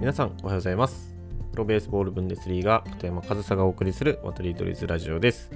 [0.00, 1.12] 皆さんおはようございます。
[1.50, 5.50] プロベースボールブンデスリーガ片山和沙がお送りする渡りドリズラジオです。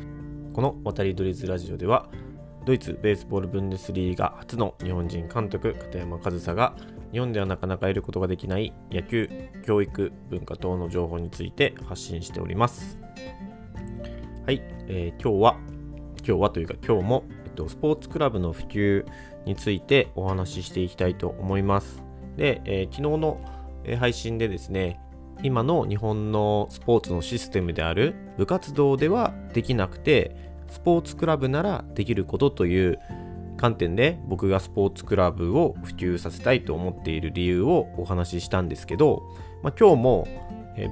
[0.53, 2.09] この渡りドリズラジオでは
[2.67, 6.75] ドイツベースボールブンデスリーガ初の日本人監督片山和沙が
[7.13, 9.31] 日本ではなかなか得ることができない野球
[9.65, 12.99] 教育文化等の情報について発信しております。
[14.45, 15.57] はい、えー、今日は
[16.27, 17.25] 今日はというか今日も、
[17.55, 19.07] と、スポーツクラブの普及
[19.47, 22.03] についてお話ししていきたいと思います。
[22.37, 23.62] で、えー、昨日の
[23.99, 25.01] 配信でですね
[25.43, 30.37] 今の日本のスポーツのシステムである部活動ではできなくて
[30.69, 32.99] スポーツクラブならできることという
[33.57, 39.23] 観点で僕がスポーツクラブを普及させたいと思っている理由をお話ししたんですけど、
[39.63, 40.29] まあ、今日も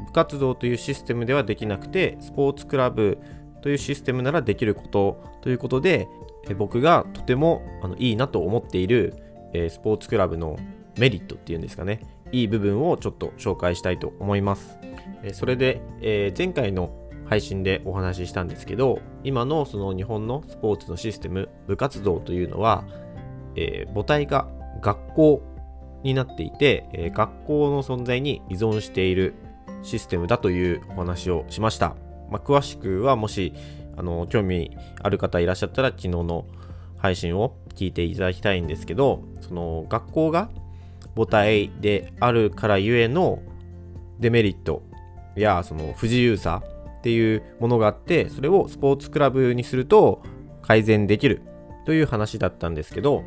[0.06, 3.18] 部活動というシステムではできなくてスポーツクラブ
[3.62, 6.08] というシステムならできることということで
[6.58, 9.14] 僕がとてもあのいいなと思っている
[9.68, 10.56] スポーツクラブの
[10.98, 12.00] メリットっていうんですかね
[12.32, 14.78] いい部分をちょっと紹介したいと思います。
[15.32, 22.84] それで、え、前回の配信でお話ししたんですけど、今のその日本のスポーツのシステム、部活動というのは、
[23.56, 24.48] え、母体が
[24.80, 25.42] 学校
[26.02, 29.34] になっていて、え、学校の存在に依存している
[29.82, 31.96] システムだというお話をしました。
[32.30, 33.52] まあ、詳しくはもし
[33.96, 34.70] あの興味
[35.02, 36.46] ある方いらっしゃったら昨日の
[36.96, 40.48] 配信を聞いていただきたいんですけど、その学校が
[41.20, 43.42] 母体であるからゆえの
[44.20, 44.82] デメリット
[45.36, 46.62] やその不自由さ
[46.98, 50.22] っていうものがあってそれをスポーツクラブにすると
[50.62, 51.42] 改善できる
[51.84, 53.22] という話だったんですけど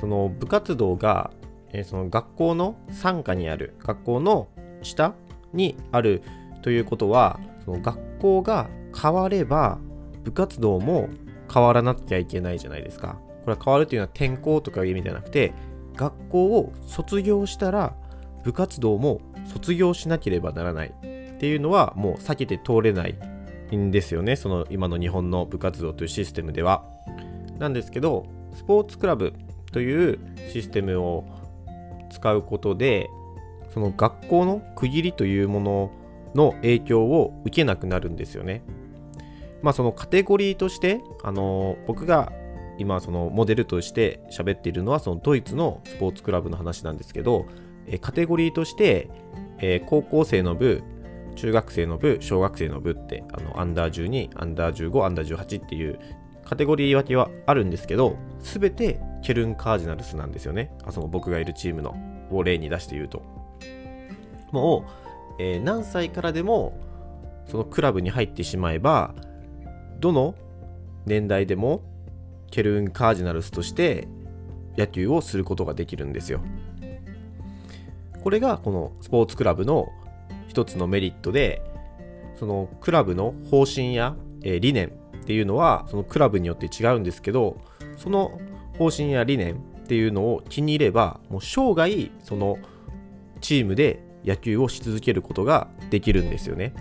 [0.00, 1.30] その部活動が、
[1.72, 4.48] えその学校の傘下にある学校の
[4.82, 5.14] 下
[5.52, 6.22] にある
[6.62, 8.68] ということはその学校が
[9.00, 9.78] 変われば
[10.24, 11.08] 部活動も
[11.52, 13.20] 変わらなきゃいけないじゃないですか。
[13.44, 15.54] これは変わるというのは転校とかいう意味ではなくて
[15.96, 17.94] 学校を卒業したら
[18.44, 23.16] 部活動も卒業しなければならないっていうのはもう避けて通れない
[23.74, 26.84] んですよねその今の日本の部活動というシステムでは。
[27.58, 29.32] なんですけどスポーツクラブ
[29.72, 30.18] という
[30.52, 31.24] システムを
[32.10, 33.08] 使うことで
[33.72, 35.90] その学校の区切りというもの
[36.34, 38.62] の影響を受けなくなるんですよね。
[39.62, 42.32] まあそのカテゴリーとしてあの僕が
[42.78, 47.46] 今そのモデルとして喋っているのはそのドイツのスポーツクラブの話なんですけど、
[47.86, 49.08] えカテゴリーとして、
[49.58, 50.82] え高校生の部
[51.36, 55.98] 中学生の部小学生の部ってあのアンダー12アンダー15アンダー18っていう
[56.44, 60.72] カテゴリー分けはあるんですけど全てケルンカージナルスなんですよね。
[60.84, 61.94] あその僕がいるチームの。
[62.30, 63.22] を例に出して言うと。
[64.52, 64.84] も
[65.38, 66.78] う、えー、何歳からでも
[67.46, 69.14] そのクラブに入ってしまえば
[69.98, 70.34] どの
[71.04, 71.82] 年代でも
[72.56, 74.08] ケルン・カージナルスとして
[74.78, 76.40] 野球をすることができるんですよ。
[78.24, 79.92] これがこのスポーツクラブの
[80.48, 81.60] 一つのメリットで
[82.34, 84.90] そのクラブの方針や、え理念っ
[85.26, 87.60] ていうのはそのクラブによって違うんですけど
[87.98, 88.40] その
[88.78, 92.58] 方針や理念っていうのを気に入ればもう生涯その
[93.42, 96.72] チームで野球をし続けることができるんですよね。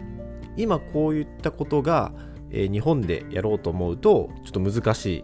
[0.56, 2.14] 今こういったことが、
[2.50, 5.24] え日本でやろうと思うとちょっと難しい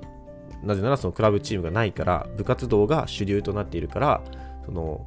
[0.63, 4.21] なぜならそのクラブチームがないから部活動が主流となっているから
[4.65, 5.05] その、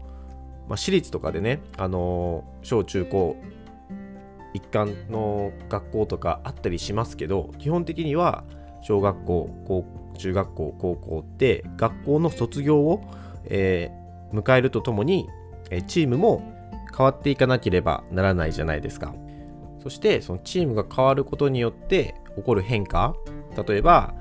[0.69, 3.37] まあ、私立とかでね、あの小中高
[4.53, 8.44] 一貫の学校とかあったりしますけど基本的には
[8.82, 9.84] 小学校高
[10.16, 13.03] 中学校高校って学校の卒業を、
[13.47, 15.28] えー、迎えるとともに、
[15.71, 16.42] えチームも
[16.97, 19.15] 変わっていかなければならないじゃないですか。
[19.82, 23.15] そしてそのチームが変わることによって起こる変化
[23.69, 24.15] 例えば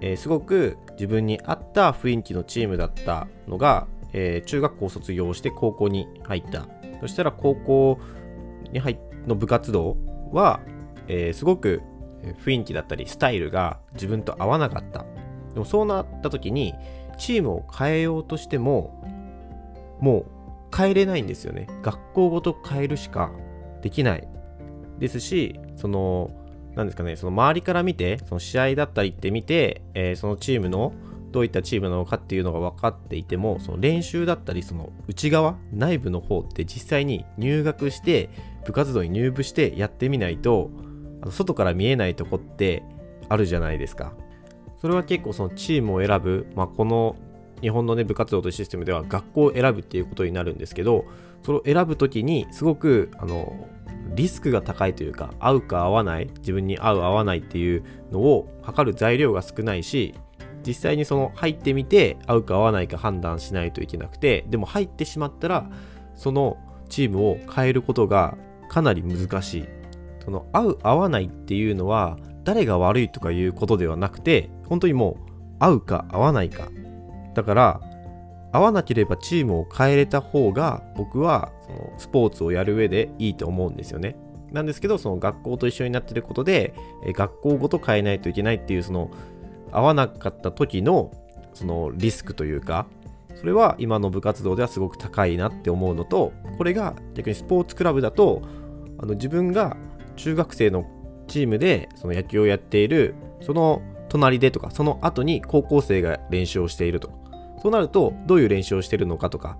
[0.00, 6.66] えー、すごく自分に合った雰囲気のチームだったのが、えー、中学校卒業して高校に入った。
[7.00, 7.98] そしたら高校
[8.72, 9.96] に入の部活動
[10.32, 10.60] は、
[11.08, 11.82] えー、すごく
[12.44, 15.04] 雰囲気だったりスタイルが自分と合わなかった。
[15.52, 16.74] でもそうなった時に
[17.18, 19.02] チームを変えようとしても
[20.00, 20.26] もう
[20.76, 21.68] 変えれないんですよね。
[21.82, 23.30] 学校ごと変えるしか
[23.82, 24.26] できない
[24.98, 26.30] ですしその
[26.74, 30.92] なんですかね、その周りから見て、その試合だったりって見て、えー、そのチームの
[31.30, 38.30] どういったチームなのかっていうのが分かっていても、その練習だったり、その内側、内部の方って実際に入学して、
[38.66, 40.70] 部活動に入部してやってみないと、
[41.22, 42.82] あの外から見えないとこって
[43.28, 44.14] あるじゃないですか。
[44.80, 47.16] それは結構そのチームを選ぶ、まあ、この
[47.62, 51.06] 日本のね部活動というシステムでは学校を選ぶっていうことになるんですけど
[51.42, 53.66] それを選ぶ時にすごくあの
[54.14, 60.14] リスクが高いというか合うか合わない自分に合う合わないっていうのを測る材料が少ないし
[60.66, 65.68] 実際にその入ってみて合うか合わないか判断しないといけなくてでも入ってしまったら
[66.14, 66.56] その
[66.88, 68.36] チームを変えることが
[68.68, 69.68] かなり難しい。
[70.24, 76.68] その合う合わないっていうのは誰が悪いとかいうことではなくて本当にもう合うか合わないか。
[77.34, 77.80] だから
[78.54, 84.16] 合わなければチームを変えれた方が僕はそのスポーツをやる上でいいと思うんですよね。
[84.52, 86.72] なんですけどその学校と一緒になってることで
[87.14, 89.10] 学校ごと変えないといけないっていうその
[89.72, 91.10] 合わなかった時の
[91.52, 92.86] そのリスクというか
[93.34, 98.42] それは今の部活動ではすごく高いなって思うのとこれが逆にスポーツクラブだと
[98.98, 99.76] あの自分が
[100.14, 100.86] 中学生の
[101.26, 107.23] チームでその野球をやっているその隣でとかその後に高校生が練習をしていると。
[107.64, 109.56] そうなるとどういう練習をしているのかとか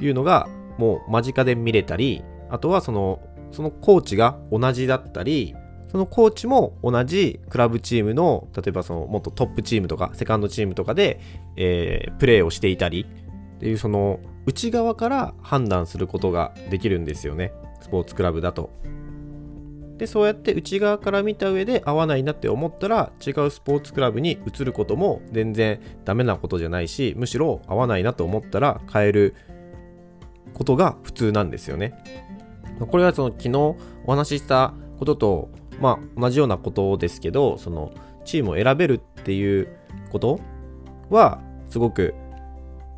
[0.00, 3.20] いうのがもう間近で見れたりあとはその
[3.52, 5.54] そのコーチが同じだったり
[5.86, 11.20] そのコーチも同じクラブチームの例えばそのもっとトップチームとかセカンドチームとかで、
[11.56, 13.06] えー、プレーをしていたり
[13.56, 18.70] っていうその内側から判断することができるんですよねスポーツクラブだと。
[19.98, 29.34] でそうやって内側から見た上で合わないなって思ったら違うスポーツクラブに移ることも全然ダメなことじゃないしむしろ合わないなと思ったら変える
[30.54, 31.94] ことが普通なんですよね。
[32.78, 35.50] これはその昨日お話ししたことと
[35.80, 37.92] まあ同じようなことですけどその
[38.24, 39.68] チームを選べるっていう
[40.10, 40.38] こと
[41.10, 42.14] はすごく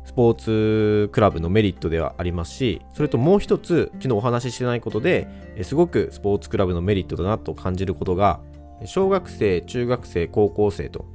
[0.03, 5.27] スポーツクラブのメリットではありますしそれともう一つ昨日お話ししてないことで
[5.63, 8.39] すごくスポーツクラブのメリットだなと感じることが
[8.85, 11.05] 小学生中学生高校生と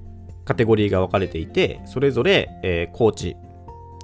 [0.45, 3.37] カテゴリーが分かれていてそれぞれ、えー、コーチ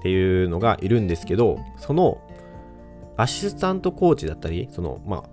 [0.01, 2.21] っていうのがいるんですけどその
[3.17, 5.25] アシスタントコーチだったりそのまあ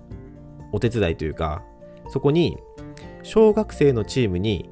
[0.71, 1.63] お手伝いというか
[2.09, 2.57] そこに
[3.23, 4.69] 小学生のチームに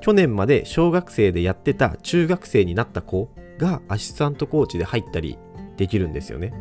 [0.00, 5.38] 去年まで小学生でやってた中学生になった子がアシスタントコーチで入ったり
[5.76, 6.52] できるんですよね。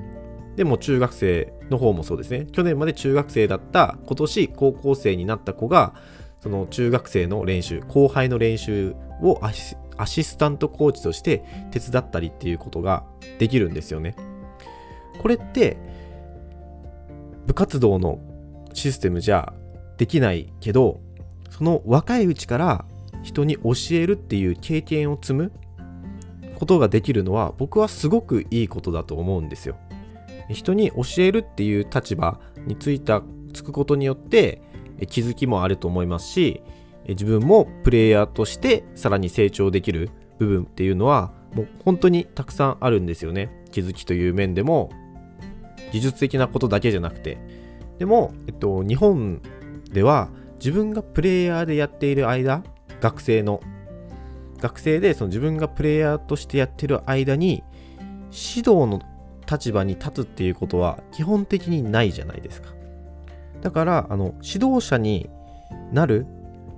[0.56, 2.48] でも中学生の方もそうですね。
[2.52, 5.94] 去年まで中学生だった今年高校生になった子が
[6.42, 13.04] その中学生の練習、後輩の練習をアシアシスタントコーチとして手伝ったりっていうことが
[13.40, 14.16] できるんですよね。
[15.20, 15.78] これって
[17.48, 18.20] 部活動の
[18.74, 19.54] システムじゃ
[19.98, 21.02] できないけど
[21.50, 22.86] その若いうちから
[23.24, 25.52] 人に教えるっていう経験を積む
[26.58, 29.78] ことができるのは僕はすごくいいことだと思うんですよ。
[30.50, 33.22] 人に教えるっていう立場についた
[33.54, 34.62] つくことによって
[35.08, 36.64] 気づきもあると思いますし
[37.08, 40.10] 自分もプレイヤーとしてさらに成長できる
[40.40, 44.90] 部分っていうのはもう本当にたくさんあるんですよね気づきという面でも
[45.92, 47.38] 技術的なことだけじゃなくて
[48.00, 49.42] でも、えっと、日本
[49.92, 52.64] では自分がプレイヤーでやっている間
[53.02, 53.62] 学生の
[54.60, 57.64] 学生でその自分がプレイヤーとしてやってる間に
[58.32, 59.02] 指導の
[59.50, 62.70] 立場に立つっていうことは基本的にないじゃないですか。
[63.62, 65.30] だからあの指導者に
[65.92, 66.26] なる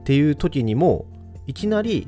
[0.02, 1.06] っていう時にも
[1.48, 2.08] いきなり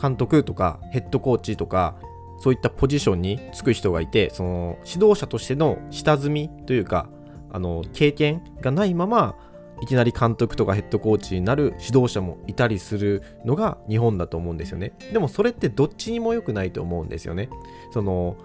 [0.00, 1.96] 監督とかヘッドコーチとか
[2.40, 7.08] そういったポジションにつく人がいてその指導者としての下積みというか
[7.50, 9.34] あの経験がないまま
[9.80, 14.92] いきなり監督とかヘッドコーチになる指導者もいたりするのが日本だと思うんですよね。
[15.12, 17.48] でもそれってどっちにも良くないと思うんですよね。
[17.92, 18.36] その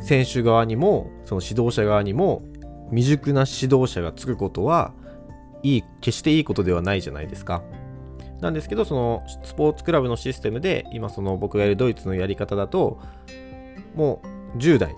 [0.00, 2.42] 選手側にもその指導者側にも
[2.90, 4.92] 未熟な指導者がつくことは
[5.62, 7.62] いい決していいことではないじゃないですか。
[8.40, 12.98] なんですけどそのスポーツクラブのシステムで今その僕がいるドイツのやり方だと
[13.94, 14.22] も
[14.54, 14.96] う10代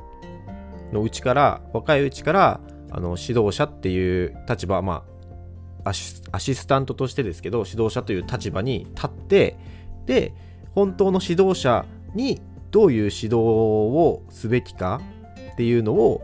[0.92, 2.60] のうちから若いうちから
[2.92, 5.11] あの指導者っていう立場まあ
[5.84, 9.56] アシスタントとしてですけど指導者という立場に立って
[10.06, 10.34] で
[10.74, 11.84] 本当の指導者
[12.14, 15.00] にどういう指導をすべきか
[15.52, 16.22] っていうのを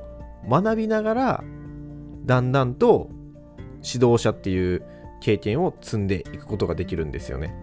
[0.48, 1.44] 学びながら
[2.24, 3.10] だんだんと
[3.84, 4.82] 指導者っていう
[5.20, 7.54] 経験を積んでいくことができるんですよね。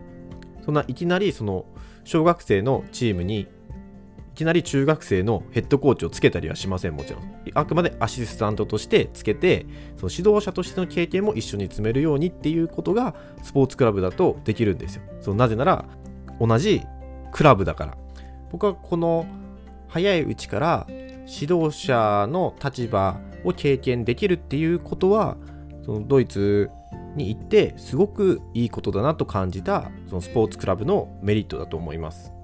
[0.63, 1.65] そんないきなりその
[2.03, 3.47] 小学生のチームに
[4.35, 7.23] きなり中学生のヘッドコーチをつけたりはしません、もちろん。
[7.53, 9.65] あくまでアシスタントとしてつけて、
[9.97, 15.03] その指導者としての経験も一緒に積めるようにっていうことが、スポーツクラブだとできるんですよ。
[15.21, 15.85] そのなぜなら、
[16.39, 16.81] 同じ
[17.31, 17.97] クラブだから。
[18.51, 19.25] 僕はこの
[19.87, 25.37] 早いうちから指導者の立場を経験できるっていうことは、
[25.85, 26.69] そのドイツ
[27.15, 32.34] に行ってすごくいいことだなと感じたそのスポーツクラブのメリットだと思います。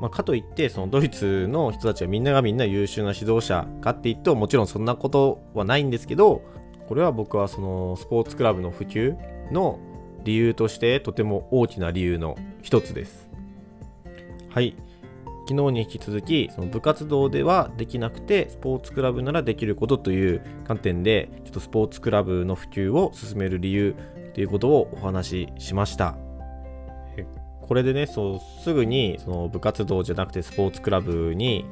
[0.00, 6.42] まあ、かといってそのドイツの人たちはみんながみんな優秀な指導者かって言ってももちろんそんなことはないんですけど
[6.88, 9.14] これは僕はそのスポーツクラブの普及
[9.52, 9.78] の
[10.24, 13.30] 理由としてとても大きな理由の一つです。
[14.50, 14.74] はい。
[15.48, 23.96] 昨日に引き続きその部活動ではできなくてスポーツクラブならできることという観点でちょっとスポーツクラブの普及を進める理由
[24.34, 26.16] ということをお話ししました
[27.70, 31.64] これでねそうすぐにその部活動じゃなくてスポーツクラブに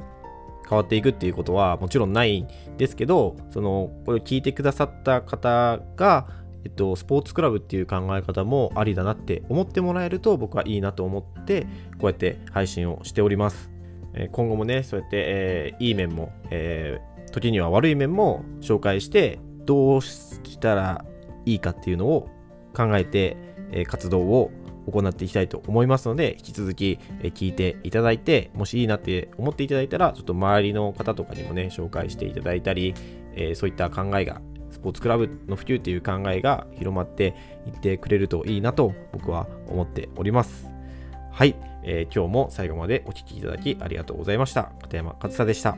[0.69, 6.29] 変わっていくっていうことはもちろんないんですけどそのこれを聞いてくださった方が
[6.65, 11.63] えっと、スポーツクラブっていう考え方もありだなって思ってもらえると僕はいいなと思って
[11.99, 13.71] こうやって配信をしております。
[14.15, 21.05] え今後もね、そうやって、えー、いい面も、えー、時には悪い面も紹介してどうしたら
[21.45, 22.29] いいかっていうのを
[22.75, 23.37] 考えて、
[23.71, 24.51] え活動を
[24.91, 32.95] 行っていきたいと思いますので、引き続き、え聞いていただいて、もしいいなって思っていただいたら、ちょっと周りの方とかにもね、紹介していただいたり、
[33.35, 34.41] えそういった考えが
[34.71, 37.35] スポーツクラブの普及っていう考えが広まって
[37.67, 40.71] いってくれるといいなと僕は思っております。
[41.33, 44.73] はい、えー、今日も最後までお聴きいただきありがとうございました。
[44.81, 45.77] 片山和沙でした。